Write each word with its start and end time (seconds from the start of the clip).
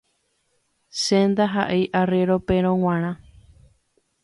che 1.01 1.19
ndaha'éi 1.29 1.83
arriéro 2.01 2.37
perõ 2.47 2.71
g̃uarã 2.81 3.11